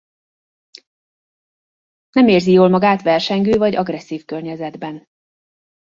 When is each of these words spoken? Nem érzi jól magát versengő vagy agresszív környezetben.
Nem 2.11 2.27
érzi 2.27 2.51
jól 2.51 2.69
magát 2.69 3.01
versengő 3.01 3.57
vagy 3.57 3.75
agresszív 3.75 4.25
környezetben. 4.25 5.05